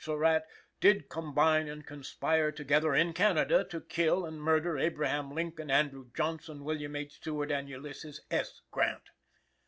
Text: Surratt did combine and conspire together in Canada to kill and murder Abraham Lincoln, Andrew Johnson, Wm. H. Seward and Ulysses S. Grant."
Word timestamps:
Surratt 0.03 0.47
did 0.79 1.09
combine 1.09 1.67
and 1.67 1.85
conspire 1.85 2.51
together 2.51 2.95
in 2.95 3.13
Canada 3.13 3.63
to 3.63 3.79
kill 3.79 4.25
and 4.25 4.41
murder 4.41 4.75
Abraham 4.79 5.29
Lincoln, 5.31 5.69
Andrew 5.69 6.09
Johnson, 6.15 6.63
Wm. 6.63 6.95
H. 6.95 7.21
Seward 7.23 7.51
and 7.51 7.69
Ulysses 7.69 8.19
S. 8.31 8.61
Grant." 8.71 9.11